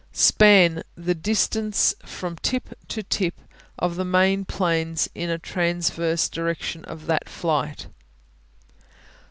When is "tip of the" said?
3.03-4.03